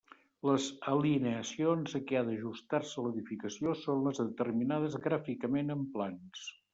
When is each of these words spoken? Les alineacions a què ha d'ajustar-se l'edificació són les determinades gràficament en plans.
Les 0.49 0.67
alineacions 0.91 1.93
a 1.99 1.99
què 2.11 2.15
ha 2.19 2.23
d'ajustar-se 2.29 3.03
l'edificació 3.07 3.73
són 3.83 4.01
les 4.07 4.23
determinades 4.23 4.97
gràficament 5.05 5.71
en 5.75 5.85
plans. 5.99 6.47